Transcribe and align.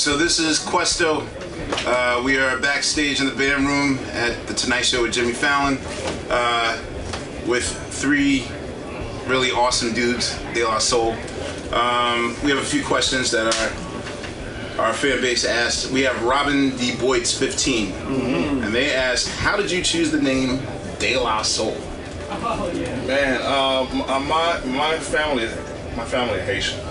so 0.00 0.16
this 0.16 0.38
is 0.38 0.58
Questo. 0.58 1.26
Uh, 1.86 2.22
we 2.24 2.38
are 2.38 2.58
backstage 2.58 3.20
in 3.20 3.26
the 3.26 3.34
band 3.34 3.66
room 3.66 3.98
at 4.12 4.46
the 4.46 4.54
Tonight 4.54 4.86
Show 4.86 5.02
with 5.02 5.12
Jimmy 5.12 5.34
Fallon 5.34 5.76
uh, 6.30 6.82
with 7.46 7.68
three 7.92 8.46
really 9.26 9.50
awesome 9.50 9.92
dudes, 9.92 10.38
De 10.54 10.64
La 10.64 10.78
Soul. 10.78 11.12
Um, 11.74 12.34
we 12.42 12.48
have 12.48 12.56
a 12.56 12.64
few 12.64 12.82
questions 12.82 13.30
that 13.32 13.54
our 14.78 14.86
our 14.86 14.94
fan 14.94 15.20
base 15.20 15.44
asked. 15.44 15.90
We 15.90 16.00
have 16.04 16.22
Robin 16.22 16.74
D. 16.78 16.96
Boyd's 16.96 17.38
15, 17.38 17.92
and 17.92 18.74
they 18.74 18.94
asked, 18.94 19.28
"How 19.28 19.54
did 19.58 19.70
you 19.70 19.82
choose 19.82 20.10
the 20.10 20.22
name 20.22 20.62
De 20.98 21.18
La 21.18 21.42
Soul?" 21.42 21.76
Man, 23.06 23.42
um, 23.42 24.00
uh, 24.08 24.18
my 24.18 24.60
my 24.64 24.98
family, 24.98 25.46
my 25.94 26.06
family 26.06 26.38
is 26.38 26.46
Haitian, 26.46 26.89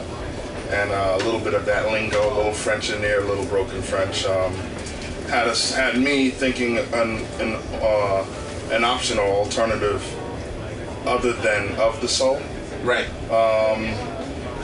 and 0.70 0.92
uh, 0.92 1.18
a 1.20 1.24
little 1.24 1.40
bit 1.40 1.54
of 1.54 1.66
that 1.66 1.92
lingo, 1.92 2.34
a 2.34 2.36
little 2.36 2.54
French 2.54 2.92
in 2.92 3.02
there, 3.02 3.22
a 3.22 3.26
little 3.26 3.46
broken 3.46 3.82
French, 3.82 4.26
um, 4.26 4.54
had 5.28 5.48
us 5.48 5.74
had 5.74 5.98
me 5.98 6.30
thinking 6.30 6.78
an 6.78 7.26
an, 7.40 7.60
uh, 7.82 8.26
an 8.72 8.84
option 8.84 9.18
or 9.18 9.26
alternative 9.26 10.04
other 11.08 11.34
than 11.34 11.76
of 11.78 12.00
the 12.02 12.08
soul. 12.08 12.42
Right. 12.84 13.08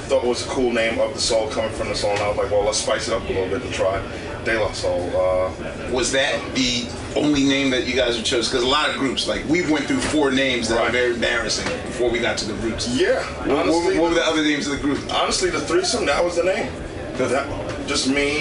Thought 0.05 0.23
it 0.23 0.27
was 0.27 0.45
a 0.45 0.49
cool 0.49 0.71
name 0.71 0.99
of 0.99 1.15
the 1.15 1.19
soul 1.19 1.49
coming 1.49 1.71
from 1.71 1.89
the 1.89 1.95
soul, 1.95 2.11
and 2.11 2.19
I 2.19 2.27
was 2.27 2.37
like, 2.37 2.51
well, 2.51 2.63
let's 2.63 2.77
spice 2.77 3.07
it 3.07 3.13
up 3.15 3.23
a 3.23 3.33
little 3.33 3.49
bit 3.49 3.63
and 3.63 3.73
try 3.73 3.99
De 4.43 4.59
La 4.59 4.71
Soul. 4.71 5.01
Uh, 5.17 5.51
was 5.91 6.11
that 6.11 6.39
the 6.53 6.87
only 7.15 7.43
name 7.43 7.69
that 7.71 7.85
you 7.87 7.95
guys 7.95 8.15
have 8.17 8.25
chose? 8.25 8.49
Because 8.49 8.63
a 8.63 8.67
lot 8.67 8.89
of 8.89 8.95
groups, 8.97 9.27
like 9.27 9.45
we 9.47 9.69
went 9.71 9.85
through 9.85 9.99
four 9.99 10.31
names 10.31 10.67
that 10.69 10.79
are 10.79 10.89
very 10.91 11.13
embarrassing 11.13 11.65
before 11.87 12.09
we 12.09 12.19
got 12.19 12.37
to 12.39 12.45
the 12.45 12.53
roots. 12.55 12.87
yeah, 12.89 13.23
What, 13.47 13.67
honestly, 13.67 13.99
what 13.99 14.09
were 14.09 14.15
the 14.15 14.25
other 14.25 14.43
names 14.43 14.67
of 14.67 14.73
the 14.73 14.79
group? 14.79 14.99
honestly, 15.13 15.49
the 15.49 15.61
threesome 15.61 16.05
that 16.05 16.23
was 16.23 16.35
the 16.35 16.43
name. 16.43 16.71
That, 17.17 17.87
just 17.87 18.09
me, 18.09 18.39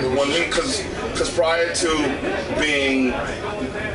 the 0.00 0.12
one 0.16 0.28
me, 0.30 0.46
because 0.46 0.82
because 1.12 1.32
prior 1.32 1.72
to 1.72 2.58
being 2.58 3.10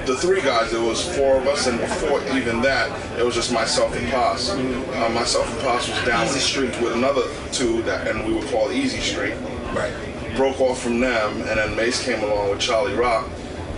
the 0.05 0.15
three 0.17 0.41
guys, 0.41 0.71
it 0.71 0.79
was 0.79 1.03
four 1.17 1.37
of 1.37 1.47
us, 1.47 1.67
and 1.67 1.77
before 1.79 2.21
even 2.33 2.61
that, 2.61 2.89
it 3.19 3.25
was 3.25 3.35
just 3.35 3.51
myself 3.51 3.93
and 3.97 4.09
Pos. 4.11 4.51
Uh, 4.51 5.09
myself 5.13 5.49
and 5.51 5.59
Pos 5.61 5.89
was 5.89 6.05
down 6.05 6.25
the 6.27 6.39
street 6.39 6.69
with 6.81 6.93
another 6.93 7.23
two 7.51 7.81
that, 7.83 8.07
and 8.07 8.25
we 8.25 8.33
were 8.33 8.45
called 8.47 8.71
Easy 8.71 8.99
Street. 9.01 9.33
Right. 9.73 9.93
Broke 10.37 10.61
off 10.61 10.81
from 10.81 11.01
them, 11.01 11.37
and 11.41 11.57
then 11.59 11.75
Mase 11.75 12.01
came 12.03 12.23
along 12.23 12.49
with 12.51 12.59
Charlie 12.59 12.93
Rock. 12.95 13.27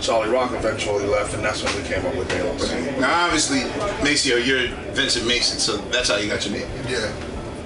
Charlie 0.00 0.28
Rock 0.30 0.52
eventually 0.52 1.06
left, 1.06 1.34
and 1.34 1.44
that's 1.44 1.62
when 1.62 1.74
we 1.76 1.88
came 1.88 2.04
up 2.04 2.14
with 2.16 2.30
Soul. 2.30 3.00
Now, 3.00 3.24
obviously, 3.24 3.60
Maseo, 4.00 4.44
you're 4.44 4.68
Vincent 4.92 5.26
Mason, 5.26 5.58
so 5.58 5.78
that's 5.90 6.08
how 6.08 6.16
you 6.16 6.28
got 6.28 6.46
your 6.46 6.58
name. 6.58 6.68
Yeah. 6.88 7.12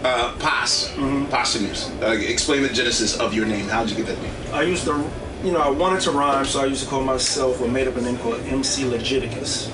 Uh, 0.03 0.34
Pos, 0.39 0.91
Posdnuos. 0.97 1.91
Uh, 2.03 2.12
explain 2.12 2.62
the 2.62 2.69
genesis 2.69 3.19
of 3.19 3.34
your 3.34 3.47
name. 3.47 3.69
How 3.69 3.84
did 3.84 3.91
you 3.91 4.05
get 4.05 4.14
that 4.14 4.22
name? 4.22 4.33
I 4.53 4.62
used 4.62 4.84
to, 4.84 5.05
you 5.45 5.53
know, 5.53 5.61
I 5.61 5.69
wanted 5.69 6.00
to 6.03 6.12
rhyme, 6.12 6.45
so 6.45 6.62
I 6.62 6.67
used 6.67 6.84
to 6.84 6.89
call 6.89 7.03
myself, 7.03 7.61
or 7.61 7.69
made 7.69 7.87
up 7.89 7.97
a 7.97 8.00
name 8.00 8.17
called 8.19 8.41
MC 8.47 8.84
Legiticus. 8.87 9.70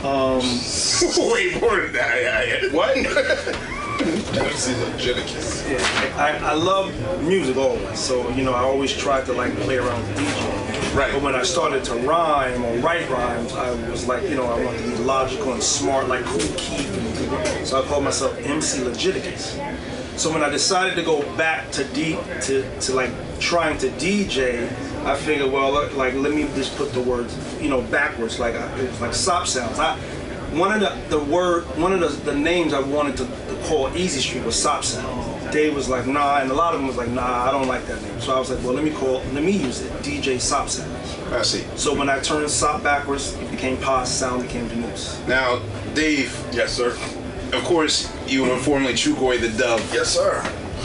Way 0.02 1.60
more 1.60 1.80
than 1.80 1.92
that. 1.92 2.22
Yeah, 2.22 2.42
yeah. 2.42 2.72
What? 2.72 2.96
Legiticus. 4.00 5.68
Yeah, 5.68 5.78
I, 6.16 6.38
I 6.38 6.54
love 6.54 6.92
music 7.22 7.56
always, 7.56 7.98
so 7.98 8.28
you 8.30 8.44
know, 8.44 8.54
I 8.54 8.60
always 8.60 8.96
tried 8.96 9.26
to 9.26 9.32
like 9.34 9.54
play 9.56 9.76
around 9.76 10.00
with 10.08 10.16
DJ. 10.18 10.69
Right. 11.00 11.14
But 11.14 11.22
when 11.22 11.34
I 11.34 11.44
started 11.44 11.82
to 11.84 11.94
rhyme 11.94 12.62
or 12.62 12.76
write 12.80 13.08
rhymes, 13.08 13.54
I 13.54 13.70
was 13.90 14.06
like, 14.06 14.22
you 14.24 14.34
know, 14.34 14.44
I 14.44 14.62
wanted 14.62 14.82
to 14.82 14.90
be 14.90 14.96
logical 14.98 15.54
and 15.54 15.62
smart, 15.62 16.08
like 16.08 16.26
Kool 16.26 16.40
Keith. 16.58 17.66
So 17.66 17.82
I 17.82 17.86
called 17.86 18.04
myself 18.04 18.36
MC 18.40 18.84
Legiticus. 18.84 19.58
So 20.16 20.30
when 20.30 20.42
I 20.42 20.50
decided 20.50 20.96
to 20.96 21.02
go 21.02 21.22
back 21.38 21.70
to 21.70 21.84
D 21.84 22.18
to, 22.42 22.80
to 22.80 22.94
like 22.94 23.10
trying 23.38 23.78
to 23.78 23.88
DJ, 23.92 24.66
I 25.06 25.16
figured, 25.16 25.50
well, 25.50 25.72
like 25.96 26.12
let 26.12 26.34
me 26.34 26.42
just 26.54 26.76
put 26.76 26.92
the 26.92 27.00
words, 27.00 27.34
you 27.62 27.70
know, 27.70 27.80
backwards, 27.80 28.38
like 28.38 28.54
I, 28.54 28.70
it 28.78 28.90
was 28.90 29.00
like 29.00 29.14
sop 29.14 29.46
sounds. 29.46 29.78
I 29.78 29.98
one 30.52 30.70
of 30.70 30.80
the, 30.80 31.16
the 31.16 31.24
word, 31.24 31.62
one 31.78 31.94
of 31.94 32.00
the, 32.00 32.08
the 32.30 32.38
names 32.38 32.74
I 32.74 32.80
wanted 32.80 33.16
to, 33.18 33.24
to 33.24 33.62
call 33.68 33.96
Easy 33.96 34.20
Street 34.20 34.44
was 34.44 34.60
sop 34.60 34.84
sounds. 34.84 35.40
Dave 35.50 35.74
was 35.74 35.88
like, 35.88 36.06
nah, 36.06 36.38
and 36.38 36.50
a 36.50 36.54
lot 36.54 36.74
of 36.74 36.80
them 36.80 36.86
was 36.86 36.96
like, 36.96 37.08
nah, 37.08 37.48
I 37.48 37.50
don't 37.50 37.66
like 37.66 37.84
that 37.86 38.00
name. 38.02 38.20
So 38.20 38.34
I 38.34 38.38
was 38.38 38.50
like, 38.50 38.62
well, 38.64 38.74
let 38.74 38.84
me 38.84 38.90
call, 38.90 39.22
let 39.32 39.42
me 39.42 39.52
use 39.52 39.80
it, 39.82 39.90
DJ 40.02 40.40
Sop 40.40 40.68
Sounds. 40.68 40.99
I 41.32 41.42
see. 41.42 41.64
So 41.76 41.94
when 41.94 42.08
I 42.08 42.18
turned 42.20 42.50
Sop 42.50 42.82
backwards, 42.82 43.34
it 43.34 43.50
became 43.50 43.76
Pos, 43.78 44.10
sound 44.10 44.42
became 44.42 44.68
Denise. 44.68 45.20
Now, 45.28 45.60
Dave, 45.94 46.36
yes, 46.52 46.72
sir. 46.72 46.90
of 47.52 47.64
course, 47.64 48.12
you 48.26 48.44
were 48.44 48.56
formerly 48.58 48.94
Trugoy 48.94 49.40
the 49.40 49.48
Dove. 49.56 49.94
Yes, 49.94 50.08
sir. 50.14 50.42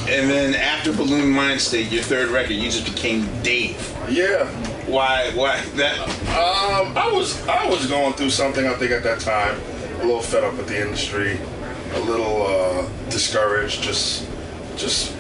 And 0.08 0.30
then 0.30 0.54
after 0.54 0.92
Buhloone 0.92 1.34
Mindstate, 1.34 1.92
your 1.92 2.04
third 2.04 2.30
record, 2.30 2.54
you 2.54 2.70
just 2.70 2.86
became 2.86 3.28
Dave. 3.42 3.76
Yeah. 4.08 4.46
Why? 4.86 5.32
Why 5.34 5.62
that? 5.76 6.00
Um, 6.30 6.96
I 6.96 7.10
was 7.12 7.46
I 7.48 7.68
was 7.68 7.88
going 7.88 8.14
through 8.14 8.30
something 8.30 8.68
I 8.68 8.74
think 8.76 8.92
at 8.92 9.02
that 9.02 9.20
time, 9.20 9.60
a 10.02 10.06
little 10.06 10.22
fed 10.22 10.44
up 10.44 10.56
with 10.58 10.68
the 10.68 10.80
industry, 10.80 11.40
a 11.94 12.00
little 12.02 12.46
uh, 12.46 12.88
discouraged, 13.10 13.82
just 13.82 14.28
just 14.78 15.16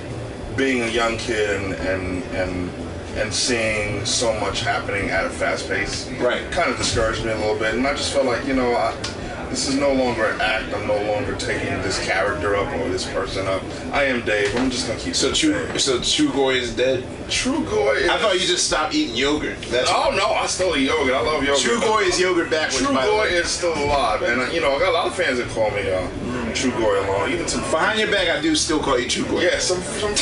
being 0.55 0.83
a 0.83 0.87
young 0.87 1.17
kid 1.17 1.49
and 1.49 1.73
and 1.73 2.23
and 2.35 2.69
and 3.15 3.33
seeing 3.33 4.05
so 4.05 4.37
much 4.39 4.61
happening 4.61 5.09
at 5.09 5.25
a 5.25 5.29
fast 5.29 5.67
pace. 5.69 6.09
Right. 6.19 6.49
Kind 6.51 6.69
of 6.69 6.77
discouraged 6.77 7.23
me 7.25 7.31
a 7.31 7.37
little 7.37 7.57
bit, 7.57 7.73
and 7.75 7.85
I 7.87 7.93
just 7.93 8.13
felt 8.13 8.25
like 8.25 8.45
you 8.45 8.53
know 8.55 8.73
I. 8.75 8.95
This 9.49 9.69
is 9.69 9.75
no 9.75 9.93
longer 9.93 10.25
an 10.25 10.41
act. 10.41 10.73
I'm 10.73 10.85
no 10.85 11.01
longer 11.13 11.33
taking 11.35 11.69
this 11.81 12.03
character 12.03 12.55
up 12.57 12.67
or 12.73 12.89
this 12.89 13.05
person 13.13 13.47
up. 13.47 13.61
I 13.93 14.03
am 14.03 14.25
Dave. 14.25 14.53
I'm 14.57 14.69
just 14.69 14.87
gonna 14.87 14.99
keep. 14.99 15.15
So 15.15 15.31
True, 15.31 15.53
Dave. 15.67 15.79
so 15.79 15.99
Trugoy 15.99 16.55
is 16.55 16.75
dead. 16.75 17.03
Trugoy. 17.29 17.97
Is, 18.01 18.09
I 18.09 18.17
thought 18.17 18.33
you 18.33 18.45
just 18.47 18.67
stopped 18.67 18.93
eating 18.95 19.15
yogurt. 19.15 19.61
That's 19.69 19.89
Oh 19.89 20.13
no, 20.17 20.33
I 20.33 20.47
still 20.47 20.75
eat 20.75 20.87
yogurt. 20.87 21.13
I 21.13 21.21
love 21.21 21.43
yogurt. 21.43 21.61
Trugoy 21.61 22.07
is 22.07 22.19
yogurt 22.19 22.49
backwards. 22.49 22.81
Trugoy 22.85 23.31
is 23.31 23.47
still 23.47 23.75
alive, 23.81 24.23
and 24.23 24.51
you 24.51 24.59
know 24.59 24.75
I 24.75 24.79
got 24.79 24.89
a 24.89 24.91
lot 24.91 25.07
of 25.07 25.15
fans 25.15 25.37
that 25.37 25.47
call 25.49 25.69
me 25.71 25.89
uh, 25.89 26.05
Trugoy 26.51 27.07
along. 27.07 27.31
Even 27.31 27.47
some 27.47 27.61
Behind 27.61 27.99
your 27.99 28.11
back, 28.11 28.27
I 28.27 28.41
do 28.41 28.55
still 28.55 28.79
call 28.79 28.99
you 28.99 29.05
Trugoy. 29.05 29.43
yeah, 29.43 29.59
some 29.59 29.81
some 29.83 30.15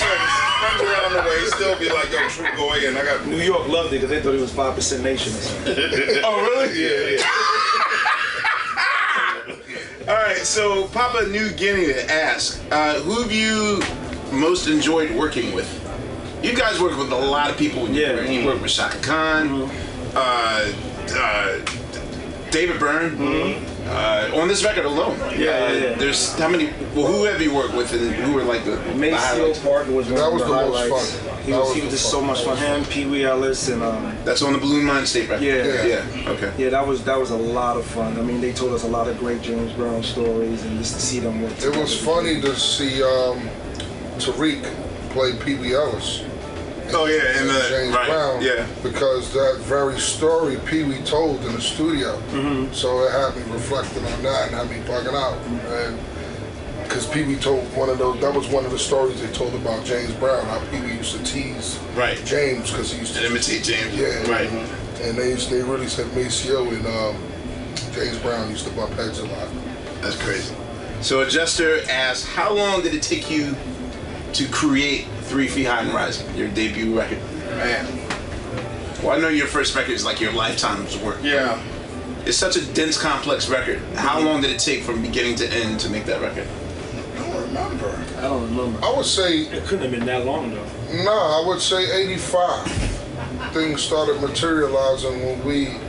friends, 1.34 1.54
friends 1.54 1.62
around 1.62 1.80
the 1.80 1.80
way 1.80 1.80
still 1.80 1.80
be 1.80 1.90
like 1.90 2.12
yo 2.12 2.20
Trugoy, 2.30 2.88
and 2.88 2.98
I 2.98 3.04
got 3.06 3.26
New 3.28 3.38
York 3.38 3.68
loved 3.68 3.90
it 3.94 3.98
because 4.02 4.10
they 4.10 4.22
thought 4.22 4.34
it 4.36 4.42
was 4.42 4.52
5% 4.52 5.02
Nation 5.04 5.32
or 5.34 5.36
something. 5.36 5.76
Oh, 6.24 6.42
really? 6.42 6.70
yeah 6.82 7.18
yeah. 7.18 7.24
All 10.14 10.16
right. 10.22 10.38
So 10.38 10.88
Papa 10.90 11.28
New 11.28 11.50
Guinea 11.52 11.94
asked, 11.94 12.62
uh, 12.72 12.96
who 13.02 13.22
have 13.22 13.32
you 13.32 13.82
most 14.38 14.68
enjoyed 14.68 15.12
working 15.12 15.54
with? 15.54 15.68
You 16.44 16.54
guys 16.56 16.80
work 16.82 16.98
with 16.98 17.12
a 17.12 17.16
lot 17.16 17.50
of 17.50 17.58
people. 17.58 17.86
in 17.86 17.94
your 17.94 18.08
Yeah. 18.10 18.16
career. 18.18 18.32
You 18.32 18.46
work 18.46 18.62
with 18.62 18.72
Chaka 18.72 18.98
Khan, 19.02 19.70
uh, 20.14 20.72
uh, 21.16 21.60
David 22.52 22.80
Byrne. 22.80 23.16
Uh, 23.86 24.32
on 24.36 24.48
this 24.48 24.64
record 24.64 24.86
alone. 24.86 25.18
Yeah, 25.20 25.28
uh, 25.28 25.38
yeah, 25.38 25.74
yeah. 25.74 25.94
There's 25.96 26.34
how 26.40 26.48
many? 26.48 26.68
Well, 26.96 27.08
who 27.08 27.26
have 27.26 27.42
you 27.42 27.54
worked 27.54 27.74
with, 27.76 27.92
and 27.94 28.14
who 28.16 28.34
were 28.34 28.44
like 28.44 28.64
the, 28.64 28.72
the 28.78 28.94
Maceo 28.96 29.18
highlights? 29.18 29.64
Was 29.64 30.06
one 30.08 30.16
That 30.16 30.28
of 30.28 30.34
was 30.34 30.42
the, 30.44 30.48
the 30.48 30.54
most 30.56 30.90
highlights. 30.90 31.18
fun. 31.20 31.44
He 31.44 31.52
was, 31.52 31.60
was 31.68 31.76
he 31.76 31.82
was 31.82 31.92
just 31.92 32.04
fun. 32.04 32.12
so 32.12 32.22
much 32.22 32.44
fun. 32.46 32.58
Him, 32.58 32.86
Pee 32.86 33.06
Wee 33.06 33.26
Ellis, 33.26 33.68
and 33.68 33.84
um, 33.84 34.16
That's 34.24 34.42
on 34.42 34.54
the 34.54 34.60
Buhloone 34.60 34.84
Mindstate 34.90 35.28
record. 35.28 35.44
Yeah. 35.44 35.66
yeah. 35.66 35.86
yeah, 36.24 36.30
Okay. 36.30 36.54
yeah, 36.58 36.70
that 36.70 36.88
was 36.88 37.04
that 37.04 37.20
was 37.20 37.32
a 37.32 37.36
lot 37.38 37.76
of 37.76 37.86
fun. 37.86 38.18
I 38.18 38.22
mean, 38.22 38.40
they 38.40 38.54
told 38.54 38.72
us 38.74 38.84
a 38.84 38.88
lot 38.88 39.08
of 39.10 39.20
great 39.20 39.42
James 39.42 39.74
Brown 39.74 40.02
stories, 40.02 40.64
and 40.64 40.78
just 40.78 40.94
to 40.96 41.02
see 41.02 41.20
them 41.20 41.42
work. 41.42 41.52
It 41.62 41.76
was 41.76 42.00
funny 42.00 42.40
to 42.42 42.56
see 42.56 43.04
um, 43.04 43.50
Tariq 44.18 44.64
play 45.10 45.34
Pee 45.44 45.56
Wee 45.56 45.76
Ellis. 45.76 46.24
Oh 46.96 47.06
yeah, 47.06 47.40
and 47.40 47.50
the 47.50 47.66
James 47.70 47.96
right. 47.96 48.08
Brown. 48.09 48.42
Yeah. 48.42 48.68
Because 48.84 49.34
that 49.34 49.59
very 49.62 50.00
story 50.00 50.58
Pee 50.66 50.84
Wee 50.84 51.02
told 51.02 51.44
in 51.46 51.53
the 51.53 51.62
studio. 51.62 52.17
Mm-hmm. 52.32 52.73
So 52.73 53.03
it 53.03 53.12
had 53.12 53.35
me 53.35 53.52
reflecting 53.53 54.06
on 54.06 54.23
that 54.23 54.47
and 54.47 54.56
had 54.56 54.70
me 54.70 54.78
bugging 54.88 55.14
out. 55.14 55.38
And 55.72 56.00
because 56.84 57.08
Pee 57.08 57.23
Wee 57.23 57.38
told 57.38 57.64
one 57.76 57.90
of 57.90 57.97
those, 57.97 58.20
that 58.22 58.34
was 58.34 58.47
one 58.47 58.66
of 58.66 58.72
the 58.72 58.79
stories 58.79 59.22
they 59.22 59.32
told 59.32 59.53
about 59.56 59.84
James 59.85 60.14
Brown, 60.16 60.46
how 60.46 60.59
Pee 60.72 60.82
Wee 60.82 60.94
used 60.94 61.16
to 61.16 61.23
tease 61.23 61.79
Right. 61.96 62.23
James 62.26 62.70
because 62.72 62.91
he 62.91 63.00
used 63.00 63.16
to 63.16 63.26
imitate 63.26 63.64
James. 63.64 63.96
Yeah. 63.96 64.29
Right. 64.29 64.50
And 65.02 65.17
they 65.17 65.29
used, 65.29 65.50
they 65.50 65.62
really 65.62 65.88
said 65.88 66.08
Maceo 66.16 66.67
and 66.67 66.85
um, 66.85 67.16
James 67.94 68.17
Brown 68.20 68.50
used 68.50 68.67
to 68.67 68.73
bump 68.73 68.94
heads 68.94 69.20
a 69.20 69.26
lot. 69.26 69.47
That's 70.02 70.22
crazy. 70.22 70.56
So 71.02 71.22
Adjuster 71.22 71.82
asked, 71.90 72.28
how 72.28 72.53
long 72.53 72.82
did 72.82 72.94
it 72.94 73.02
take 73.02 73.29
you 73.29 73.56
to 74.34 74.47
create 74.50 75.06
Three 75.34 75.47
Feet 75.47 75.66
High 75.66 75.82
and 75.82 75.91
Rising, 75.91 76.32
your 76.35 76.47
debut 76.50 76.96
record? 76.96 77.18
Man, 77.58 77.88
Well, 79.02 79.18
I 79.18 79.20
know 79.20 79.30
your 79.30 79.47
first 79.47 79.76
record 79.76 79.94
is 79.94 80.06
like 80.06 80.22
your 80.22 80.32
lifetime's 80.32 80.96
work. 81.00 81.18
yeah. 81.24 81.59
It's 82.24 82.38
such 82.38 82.56
a 82.56 82.64
dense, 82.74 83.02
complex 83.02 83.50
record. 83.50 83.80
How 83.96 84.18
mm-hmm. 84.18 84.28
long 84.28 84.41
did 84.41 84.52
it 84.52 84.59
take 84.59 84.84
from 84.84 85.02
beginning 85.02 85.35
to 85.38 85.52
end 85.52 85.80
to 85.80 85.90
make 85.90 86.06
that 86.06 86.22
record? 86.22 86.47
I 87.18 87.32
don't 87.32 87.47
remember. 87.47 88.06
I 88.20 88.22
don't 88.22 88.44
remember. 88.56 88.85
I 88.85 88.96
would 88.96 89.08
say 89.08 89.40
It 89.40 89.64
couldn't 89.64 89.82
have 89.82 89.91
been 89.91 90.06
that 90.06 90.24
long 90.24 90.52
though. 90.52 91.03
No, 91.03 91.12
I 91.12 91.44
would 91.47 91.59
say 91.59 92.03
85. 92.03 92.68
Things 93.53 93.82
started 93.82 94.22
materializing 94.22 95.20
when 95.26 95.44
we 95.44 95.79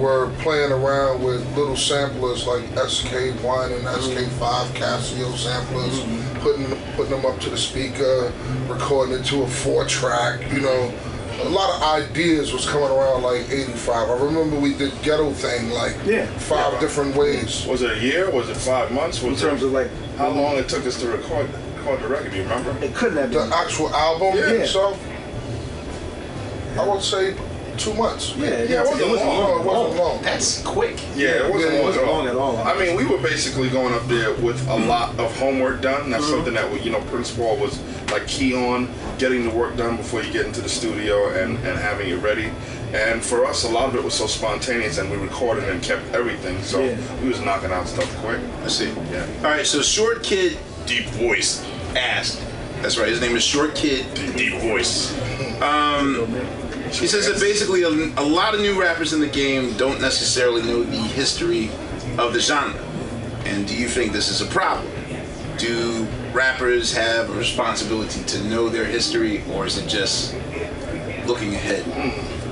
were 0.00 0.30
playing 0.38 0.72
around 0.72 1.22
with 1.22 1.46
little 1.56 1.76
samplers 1.76 2.46
like 2.46 2.62
SK1 2.70 3.76
and 3.76 3.84
SK5 3.84 4.66
Casio 4.74 5.36
samplers, 5.36 6.00
mm-hmm. 6.00 6.40
putting 6.40 6.66
putting 6.96 7.12
them 7.12 7.26
up 7.26 7.38
to 7.40 7.50
the 7.50 7.56
speaker, 7.56 8.32
recording 8.66 9.14
it 9.14 9.24
to 9.26 9.42
a 9.42 9.46
four 9.46 9.84
track. 9.84 10.40
You 10.52 10.60
know, 10.62 10.94
a 11.42 11.48
lot 11.48 11.76
of 11.76 11.82
ideas 11.82 12.52
was 12.52 12.66
coming 12.66 12.88
around 12.90 13.22
like 13.22 13.48
'85. 13.50 14.10
I 14.10 14.24
remember 14.24 14.58
we 14.58 14.74
did 14.74 14.92
Ghetto 15.02 15.30
Thang 15.32 15.70
like 15.70 15.96
Yeah. 16.06 16.26
five 16.38 16.80
different 16.80 17.14
ways. 17.14 17.66
Was 17.66 17.82
it 17.82 17.98
a 17.98 18.00
year? 18.00 18.30
Was 18.30 18.48
it 18.48 18.56
five 18.56 18.90
months? 18.92 19.22
In 19.22 19.36
terms 19.36 19.62
it, 19.62 19.66
of 19.66 19.72
like, 19.72 19.90
how 20.16 20.28
long 20.30 20.56
it 20.56 20.68
took 20.68 20.86
us 20.86 20.98
to 21.00 21.08
record 21.08 21.48
record 21.76 22.00
the 22.02 22.08
record? 22.08 22.30
Do 22.30 22.36
you 22.38 22.42
remember? 22.44 22.74
it 22.84 22.94
couldn't 22.94 23.18
have 23.18 23.30
been 23.30 23.48
The 23.50 23.56
actual 23.56 23.94
album 23.94 24.36
Yeah. 24.36 24.62
itself, 24.62 24.98
I 26.78 26.86
would 26.86 27.02
say 27.02 27.34
two 27.78 27.94
months. 27.94 28.34
Yeah, 28.36 28.46
Yeah, 28.46 28.54
it 28.54 28.70
it, 28.70 28.80
wasn't 28.80 29.00
it 29.00 29.10
wasn't 29.10 29.28
long. 29.28 29.38
No, 29.38 29.60
it 29.60 29.64
wasn't 29.64 29.98
long. 29.98 30.22
That's 30.22 30.62
quick. 30.62 31.00
Yeah, 31.14 31.28
it 31.28 31.52
wasn't, 31.52 31.72
Yeah, 31.72 31.78
it 31.78 31.82
long, 31.82 31.86
wasn't 31.86 32.04
at 32.04 32.10
all. 32.10 32.18
long 32.18 32.28
at 32.28 32.36
all. 32.36 32.56
I 32.58 32.78
mean, 32.78 32.96
we 32.96 33.06
were 33.06 33.22
basically 33.22 33.70
going 33.70 33.94
up 33.94 34.06
there 34.06 34.34
with 34.34 34.60
a 34.68 34.70
mm-hmm. 34.70 34.88
lot 34.88 35.18
of 35.18 35.36
homework 35.38 35.80
done. 35.80 36.10
That's 36.10 36.24
mm-hmm. 36.24 36.34
something 36.34 36.54
that 36.54 36.70
we, 36.70 36.80
you 36.80 36.90
know, 36.90 37.00
Prince 37.02 37.34
Paul 37.34 37.56
was 37.56 37.80
like 38.10 38.26
key 38.26 38.54
on 38.54 38.88
getting 39.18 39.48
the 39.48 39.54
work 39.54 39.76
done 39.76 39.96
before 39.96 40.22
you 40.22 40.32
get 40.32 40.46
into 40.46 40.60
the 40.60 40.68
studio 40.68 41.28
and, 41.30 41.56
and 41.58 41.78
having 41.78 42.08
it 42.10 42.16
ready. 42.16 42.50
And 42.92 43.22
for 43.22 43.46
us, 43.46 43.64
a 43.64 43.68
lot 43.68 43.88
of 43.88 43.94
it 43.94 44.02
was 44.02 44.14
so 44.14 44.26
spontaneous, 44.26 44.98
and 44.98 45.10
we 45.10 45.16
recorded 45.16 45.64
and 45.68 45.80
kept 45.80 46.12
everything. 46.12 46.60
So 46.62 46.82
Yeah. 46.82 46.96
we 47.22 47.28
was 47.28 47.40
knocking 47.40 47.70
out 47.70 47.86
stuff 47.86 48.12
quick. 48.18 48.40
I 48.64 48.68
see. 48.68 48.88
Yeah. 49.12 49.26
All 49.38 49.44
right, 49.44 49.64
so 49.64 49.80
Short 49.80 50.24
Kid 50.24 50.58
Deep 50.86 51.06
Voice 51.10 51.64
asked. 51.94 52.42
That's 52.82 52.98
right. 52.98 53.08
His 53.08 53.20
name 53.20 53.36
is 53.36 53.44
Short 53.44 53.74
Kid 53.74 54.06
Deep 54.36 54.54
Voice. 54.54 55.12
Mm-hmm. 55.12 55.62
Um, 55.62 56.69
he 56.92 57.06
says 57.06 57.26
that 57.26 57.40
basically 57.40 57.82
a, 57.82 57.88
a 57.88 58.24
lot 58.24 58.54
of 58.54 58.60
new 58.60 58.80
rappers 58.80 59.12
in 59.12 59.20
the 59.20 59.28
game 59.28 59.76
don't 59.76 60.00
necessarily 60.00 60.62
know 60.62 60.82
the 60.82 60.96
history 60.96 61.70
of 62.18 62.32
the 62.32 62.40
genre. 62.40 62.80
And 63.44 63.66
do 63.66 63.76
you 63.76 63.88
think 63.88 64.12
this 64.12 64.28
is 64.28 64.40
a 64.40 64.46
problem? 64.46 64.90
Do 65.56 66.06
rappers 66.32 66.92
have 66.94 67.30
a 67.30 67.32
responsibility 67.32 68.22
to 68.24 68.44
know 68.44 68.68
their 68.68 68.84
history, 68.84 69.42
or 69.52 69.66
is 69.66 69.78
it 69.78 69.88
just 69.88 70.34
looking 71.26 71.54
ahead? 71.54 71.84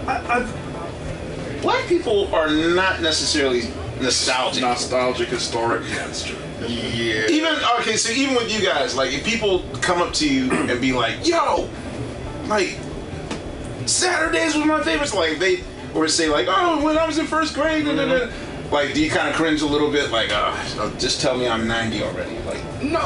I, 0.06 0.38
I've, 0.38 1.62
Black 1.62 1.86
people 1.88 2.32
are 2.34 2.48
not 2.48 3.00
necessarily 3.02 3.62
nostalgic. 4.00 4.62
Nostalgic, 4.62 5.28
historic. 5.28 5.82
That's 5.88 6.24
true. 6.24 6.38
Yeah. 6.60 7.26
Even 7.28 7.54
okay, 7.80 7.96
so 7.96 8.12
even 8.12 8.34
with 8.36 8.52
you 8.52 8.64
guys, 8.64 8.96
like 8.96 9.12
if 9.12 9.24
people 9.24 9.64
come 9.80 10.00
up 10.00 10.12
to 10.14 10.28
you 10.28 10.50
and 10.50 10.80
be 10.80 10.92
like, 10.92 11.26
"Yo, 11.26 11.68
like 12.46 12.78
Saturdays 13.88 14.54
was 14.54 14.64
my 14.64 14.82
favorites," 14.82 15.14
like 15.14 15.38
they 15.38 15.62
or 15.94 16.08
say 16.08 16.28
like, 16.28 16.46
"Oh, 16.48 16.84
when 16.84 16.98
I 16.98 17.06
was 17.06 17.18
in 17.18 17.26
first 17.26 17.54
grade," 17.54 17.84
da, 17.84 17.94
da, 17.94 18.06
da." 18.06 18.32
like 18.70 18.92
do 18.92 19.02
you 19.02 19.10
kind 19.10 19.28
of 19.28 19.34
cringe 19.34 19.62
a 19.62 19.66
little 19.66 19.90
bit, 19.90 20.10
like, 20.10 20.30
"Oh, 20.32 20.94
just 20.98 21.20
tell 21.20 21.36
me 21.36 21.48
I'm 21.48 21.66
90 21.66 22.02
already," 22.02 22.38
like, 22.40 22.62
no. 22.82 23.00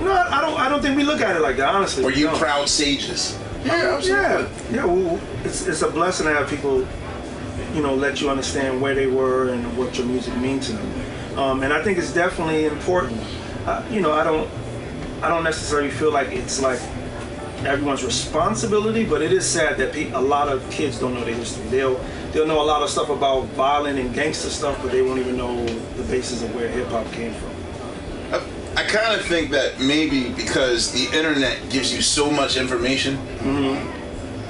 no, 0.00 0.12
I 0.12 0.40
don't. 0.40 0.58
I 0.58 0.68
don't 0.68 0.82
think 0.82 0.96
we 0.96 1.04
look 1.04 1.20
at 1.20 1.36
it 1.36 1.40
like 1.40 1.56
that. 1.56 1.74
Honestly, 1.74 2.04
or 2.04 2.10
you 2.10 2.26
no. 2.26 2.36
proud 2.38 2.68
sages? 2.68 3.38
Yeah. 3.64 4.00
Yeah, 4.00 4.48
yeah. 4.70 4.84
Well, 4.84 5.20
it's 5.44 5.66
it's 5.66 5.82
a 5.82 5.90
blessing 5.90 6.26
to 6.26 6.32
have 6.32 6.48
people, 6.48 6.86
you 7.74 7.82
know, 7.82 7.94
let 7.94 8.20
you 8.20 8.30
understand 8.30 8.80
where 8.80 8.94
they 8.94 9.06
were 9.06 9.50
and 9.50 9.76
what 9.76 9.98
your 9.98 10.06
music 10.06 10.36
means 10.38 10.66
to 10.66 10.72
them. 10.72 11.38
Um, 11.38 11.62
and 11.62 11.72
I 11.72 11.82
think 11.82 11.98
it's 11.98 12.12
definitely 12.12 12.66
important. 12.66 13.20
Uh, 13.66 13.84
you 13.90 14.00
know, 14.00 14.12
I 14.12 14.24
don't, 14.24 14.48
I 15.22 15.28
don't 15.28 15.44
necessarily 15.44 15.90
feel 15.90 16.10
like 16.10 16.28
it's 16.28 16.60
like 16.60 16.80
everyone's 17.66 18.04
responsibility, 18.04 19.04
but 19.04 19.22
it 19.22 19.32
is 19.32 19.46
sad 19.46 19.76
that 19.78 19.92
pe- 19.92 20.10
a 20.12 20.20
lot 20.20 20.48
of 20.48 20.68
kids 20.70 20.98
don't 20.98 21.14
know 21.14 21.24
their 21.24 21.34
history. 21.34 21.64
They'll 21.68 21.98
they'll 22.32 22.46
know 22.46 22.60
a 22.60 22.64
lot 22.64 22.82
of 22.82 22.90
stuff 22.90 23.10
about 23.10 23.44
violent 23.48 23.98
and 23.98 24.14
gangster 24.14 24.48
stuff, 24.50 24.78
but 24.82 24.92
they 24.92 25.02
won't 25.02 25.20
even 25.20 25.36
know 25.36 25.64
the 25.66 26.02
basis 26.04 26.42
of 26.42 26.54
where 26.54 26.68
hip 26.68 26.88
hop 26.88 27.10
came 27.12 27.32
from. 27.34 27.50
I, 28.32 28.82
I 28.82 28.84
kind 28.84 29.18
of 29.18 29.26
think 29.26 29.50
that 29.50 29.80
maybe 29.80 30.30
because 30.30 30.92
the 30.92 31.16
internet 31.16 31.58
gives 31.70 31.94
you 31.94 32.02
so 32.02 32.30
much 32.30 32.56
information 32.56 33.16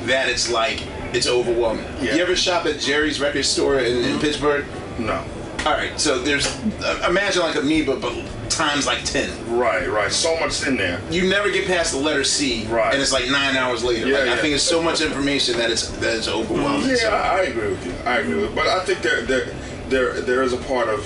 that 0.07 0.29
it's 0.29 0.51
like 0.51 0.83
it's 1.13 1.27
overwhelming. 1.27 1.85
Yeah. 2.01 2.15
You 2.15 2.23
ever 2.23 2.37
shop 2.37 2.67
at 2.67 2.81
Jerry's 2.81 3.21
record 3.21 3.45
store 3.45 3.79
in, 3.81 4.05
in 4.05 4.19
Pittsburgh? 4.21 4.65
No. 4.99 5.25
All 5.67 5.73
right, 5.73 5.99
so 6.01 6.19
there's 6.19 6.47
uh, 6.83 7.07
imagine 7.09 7.43
like 7.43 7.57
amoeba, 7.57 7.97
but 7.97 8.15
times 8.61 8.87
like 8.87 9.03
ten. 9.05 9.31
Right, 9.57 9.89
right. 9.89 10.13
So 10.13 10.39
much 10.39 10.67
in 10.67 10.77
there. 10.77 11.01
You 11.11 11.29
never 11.29 11.51
get 11.51 11.67
past 11.67 11.93
the 11.93 11.99
letter 11.99 12.25
C, 12.25 12.67
Right. 12.67 12.93
and 12.93 13.01
it's 13.03 13.13
like 13.13 13.29
nine 13.31 13.57
hours 13.57 13.83
later. 13.83 14.07
Yeah, 14.09 14.19
like, 14.19 14.29
I 14.29 14.37
think 14.37 14.55
it's 14.55 14.63
so 14.63 14.83
much 14.83 15.01
information 15.01 15.57
that 15.59 15.71
it's 15.71 15.89
that 15.99 16.17
it's 16.17 16.29
overwhelming. 16.29 16.89
Yeah, 16.91 16.97
So, 16.97 17.11
I 17.11 17.41
agree 17.43 17.69
with 17.71 17.87
you. 17.87 17.93
I 18.05 18.19
agree 18.19 18.35
with, 18.35 18.51
you. 18.51 18.57
but 18.57 18.67
I 18.67 18.85
think 18.85 19.01
there 19.03 19.23
there 19.23 19.47
there 19.89 20.21
there 20.21 20.43
is 20.43 20.53
a 20.53 20.59
part 20.59 20.89
of 20.89 21.05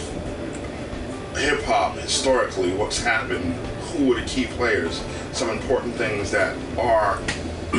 hip 1.39 1.63
hop 1.65 1.97
historically 1.99 2.73
what's 2.73 3.03
happened. 3.03 3.55
Who 3.93 4.09
were 4.09 4.21
the 4.21 4.27
key 4.27 4.47
players? 4.47 5.03
Some 5.33 5.51
important 5.51 5.95
things 5.95 6.31
that 6.33 6.57
are 6.79 7.19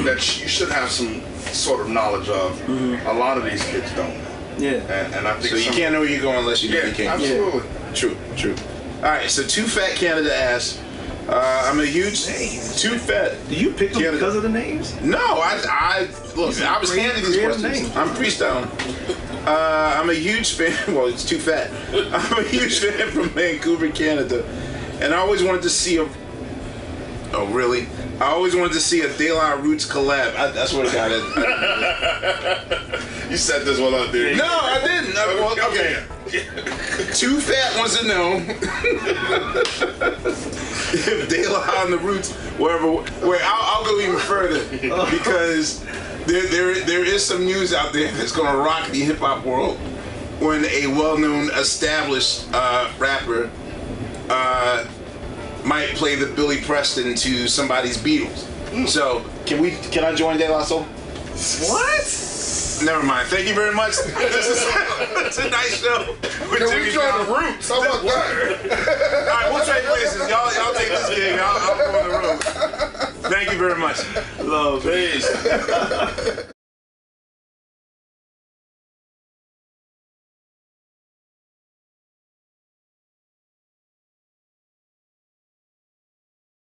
that 0.06 0.42
you 0.42 0.48
should 0.48 0.70
have 0.70 0.90
some 0.90 1.22
sort 1.52 1.82
of 1.82 1.90
knowledge 1.90 2.30
of. 2.30 2.58
Mm-hmm. 2.62 3.08
A 3.08 3.14
lot 3.14 3.38
of 3.38 3.44
these 3.46 3.64
kids 3.66 3.90
don't, 3.94 4.14
Yeah. 4.58 4.72
and, 4.92 5.16
and 5.16 5.28
I 5.28 5.34
think 5.34 5.48
so 5.48 5.56
you 5.56 5.64
some- 5.64 5.74
can't 5.76 5.94
know 5.94 6.00
where 6.02 6.10
you're 6.10 6.22
going 6.22 6.40
unless 6.40 6.64
you 6.64 6.72
know 6.72 6.80
Yeah, 6.80 6.88
you 6.88 6.94
came. 6.94 7.08
absolutely. 7.10 7.62
True, 7.94 8.18
true. 8.36 8.56
All 9.06 9.12
right, 9.12 9.30
so 9.30 9.44
two 9.46 9.66
fat 9.68 9.96
Canada 9.96 10.36
ass. 10.36 10.82
Uh, 11.30 11.66
I'm 11.68 11.80
a 11.80 11.86
huge 11.86 12.26
too 12.26 12.98
fat. 12.98 13.38
Do 13.48 13.54
you 13.56 13.70
pick 13.72 13.92
them 13.92 14.00
Canada. 14.02 14.18
because 14.18 14.36
of 14.36 14.42
the 14.42 14.50
names? 14.50 15.00
No, 15.02 15.20
I, 15.20 15.62
I 15.70 16.08
look. 16.36 16.60
I 16.60 16.80
was 16.80 16.96
handed 16.96 17.24
these 17.24 17.38
questions. 17.38 17.62
name. 17.62 17.86
I'm 17.96 18.08
freestyling. 18.16 18.66
Uh, 19.46 20.00
I'm 20.02 20.10
a 20.10 20.14
huge 20.16 20.54
fan. 20.54 20.74
Well, 20.96 21.06
it's 21.06 21.24
too 21.24 21.38
fat. 21.38 21.70
I'm 21.94 22.40
a 22.44 22.48
huge 22.48 22.80
fan 22.80 23.12
from 23.12 23.30
Vancouver, 23.30 23.92
Canada, 23.92 24.44
and 25.00 25.14
I 25.14 25.18
always 25.18 25.44
wanted 25.44 25.62
to 25.62 25.70
see 25.70 25.98
a. 25.98 26.10
Oh 27.32 27.46
really? 27.52 27.86
I 28.20 28.26
always 28.26 28.56
wanted 28.56 28.74
to 28.74 28.80
see 28.80 29.02
a 29.02 29.18
De 29.18 29.32
La 29.32 29.54
Roots 29.54 29.86
collab. 29.86 30.36
I, 30.36 30.50
that's 30.50 30.74
what 30.74 30.88
it 30.88 30.94
got. 30.94 31.12
You 33.30 33.38
set 33.38 33.66
this 33.66 33.80
one 33.80 33.94
up 33.94 34.12
there. 34.12 34.36
No, 34.36 34.46
I 34.46 34.80
didn't. 34.82 35.16
I, 35.16 35.26
well, 35.36 35.70
okay. 35.72 36.04
Too 36.26 37.40
fat 37.40 37.78
wants 37.78 38.00
to 38.00 38.08
know 38.08 38.38
if 40.94 41.30
De 41.30 41.48
La 41.48 41.84
and 41.84 41.94
the 41.94 42.00
Roots, 42.00 42.32
wherever. 42.58 42.92
Wait, 42.92 43.42
I'll, 43.44 43.78
I'll 43.78 43.86
go 43.86 44.00
even 44.00 44.18
further 44.18 44.64
because 45.12 45.84
there, 46.26 46.48
there, 46.48 46.74
there 46.84 47.06
is 47.06 47.24
some 47.24 47.46
news 47.46 47.74
out 47.74 47.94
there 47.94 48.12
that's 48.14 48.32
going 48.32 48.52
to 48.52 48.58
rock 48.58 48.90
the 48.90 49.02
hip 49.02 49.20
hop 49.20 49.46
world 49.46 49.78
when 50.40 50.66
a 50.66 50.88
well-known, 50.88 51.50
established 51.52 52.48
uh, 52.54 52.92
rapper 52.98 53.50
uh, 54.30 54.86
might 55.64 55.90
play 55.90 56.16
the 56.16 56.26
Billy 56.26 56.60
Preston 56.62 57.16
to 57.16 57.48
somebody's 57.48 57.98
Beatles. 57.98 58.48
So, 58.88 59.24
can 59.46 59.62
we? 59.62 59.72
Can 59.92 60.04
I 60.04 60.14
join 60.16 60.38
De 60.38 60.50
La 60.50 60.64
Soul? 60.64 60.84
What? 60.84 62.35
Never 62.84 63.04
mind. 63.04 63.28
Thank 63.30 63.48
you 63.48 63.54
very 63.56 63.74
much. 63.74 63.96
this 63.98 64.48
is 64.48 64.64
it's 65.26 65.38
a 65.40 65.50
nice 65.50 65.82
show. 65.82 66.16
with 66.50 66.60
Can 66.60 66.70
Jimmy 66.70 66.84
we 66.86 66.92
join 66.92 67.06
the 67.20 67.26
Fallon. 67.26 67.54
roots? 67.54 67.70
How 67.70 67.82
about 67.82 68.04
that? 68.04 68.10
All 68.12 69.28
right, 69.28 69.52
we'll 69.54 69.66
trade 69.66 69.84
places. 69.86 70.30
Y'all, 70.30 70.54
y'all 70.54 70.74
take 70.74 70.90
this 70.90 71.10
gig. 71.10 71.40
I'll, 71.40 71.72
I'll 71.72 71.78
go 71.78 72.00
on 72.00 72.10
the 72.10 72.28
road. 72.28 72.40
Thank 73.32 73.52
you 73.52 73.58
very 73.58 73.78
much. 73.80 74.00
Love. 74.40 74.82
Please. 74.82 76.52